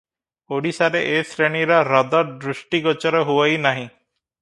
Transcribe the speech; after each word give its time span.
ଓଡ଼ିଶାରେ 0.55 1.01
ଏ 1.17 1.19
ଶ୍ରେଣୀର 1.33 1.79
ହ୍ରଦ 1.89 2.25
ଦୃଷ୍ଟିଗୋଚର 2.47 3.25
ହୁଅଇ 3.31 3.65
ନାହିଁ। 3.69 3.89